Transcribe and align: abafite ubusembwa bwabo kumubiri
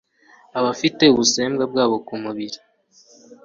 abafite 0.59 1.03
ubusembwa 1.07 1.63
bwabo 1.71 1.95
kumubiri 2.07 2.59